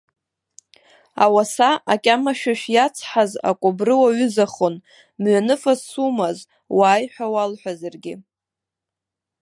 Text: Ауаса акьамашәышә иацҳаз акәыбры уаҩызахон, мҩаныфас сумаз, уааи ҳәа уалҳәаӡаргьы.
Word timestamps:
Ауаса 1.23 1.69
акьамашәышә 1.93 2.65
иацҳаз 2.75 3.31
акәыбры 3.49 3.93
уаҩызахон, 4.01 4.75
мҩаныфас 5.21 5.79
сумаз, 5.89 6.37
уааи 6.77 7.05
ҳәа 7.13 7.27
уалҳәаӡаргьы. 7.33 8.13